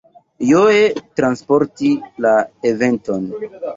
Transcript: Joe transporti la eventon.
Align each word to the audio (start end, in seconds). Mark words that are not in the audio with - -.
Joe 0.51 0.79
transporti 1.19 1.91
la 2.27 2.33
eventon. 2.71 3.29